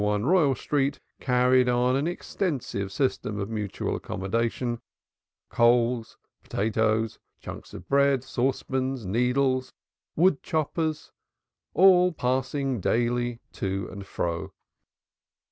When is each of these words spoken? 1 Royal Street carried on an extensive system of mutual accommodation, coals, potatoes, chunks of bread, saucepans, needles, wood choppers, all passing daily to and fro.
1 0.01 0.25
Royal 0.25 0.55
Street 0.55 0.99
carried 1.19 1.69
on 1.69 1.95
an 1.95 2.07
extensive 2.07 2.91
system 2.91 3.37
of 3.39 3.51
mutual 3.51 3.95
accommodation, 3.95 4.81
coals, 5.49 6.17
potatoes, 6.41 7.19
chunks 7.39 7.71
of 7.71 7.87
bread, 7.87 8.23
saucepans, 8.23 9.05
needles, 9.05 9.73
wood 10.15 10.41
choppers, 10.41 11.11
all 11.75 12.11
passing 12.11 12.79
daily 12.81 13.41
to 13.53 13.87
and 13.91 14.07
fro. 14.07 14.51